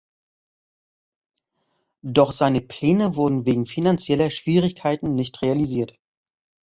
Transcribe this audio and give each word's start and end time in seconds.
Doch 2.01 2.31
seine 2.31 2.61
Pläne 2.61 3.15
wurden 3.15 3.45
wegen 3.45 3.67
finanzieller 3.67 4.31
Schwierigkeiten 4.31 5.13
nicht 5.13 5.43
realisiert. 5.43 5.95